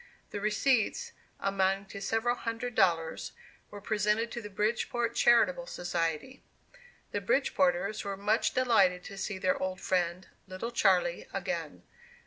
[0.31, 3.33] The receipts, amounting to several hundred dollars,
[3.69, 6.41] were presented to the Bridgeport Charitable Society.
[7.11, 11.83] The Bridgeporters were much delighted to see their old friend, "little Charlie," again.